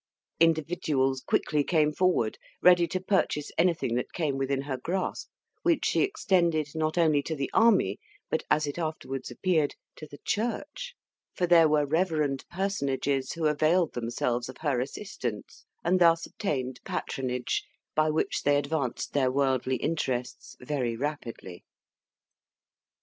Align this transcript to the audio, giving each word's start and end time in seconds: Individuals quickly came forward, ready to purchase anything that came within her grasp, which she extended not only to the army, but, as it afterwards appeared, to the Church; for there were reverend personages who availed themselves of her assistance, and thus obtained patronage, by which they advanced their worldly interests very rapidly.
Individuals 0.39 1.21
quickly 1.21 1.63
came 1.63 1.91
forward, 1.93 2.39
ready 2.59 2.87
to 2.87 2.99
purchase 2.99 3.51
anything 3.55 3.93
that 3.93 4.11
came 4.13 4.35
within 4.35 4.61
her 4.61 4.75
grasp, 4.77 5.29
which 5.61 5.85
she 5.85 6.01
extended 6.01 6.67
not 6.73 6.97
only 6.97 7.21
to 7.21 7.35
the 7.35 7.51
army, 7.53 7.99
but, 8.27 8.41
as 8.49 8.65
it 8.65 8.79
afterwards 8.79 9.29
appeared, 9.29 9.75
to 9.95 10.07
the 10.07 10.17
Church; 10.25 10.95
for 11.35 11.45
there 11.45 11.69
were 11.69 11.85
reverend 11.85 12.43
personages 12.49 13.33
who 13.33 13.45
availed 13.45 13.93
themselves 13.93 14.49
of 14.49 14.57
her 14.61 14.79
assistance, 14.81 15.65
and 15.83 15.99
thus 16.01 16.25
obtained 16.25 16.79
patronage, 16.83 17.63
by 17.93 18.09
which 18.09 18.41
they 18.41 18.57
advanced 18.57 19.13
their 19.13 19.31
worldly 19.31 19.75
interests 19.75 20.55
very 20.59 20.97
rapidly. 20.97 21.63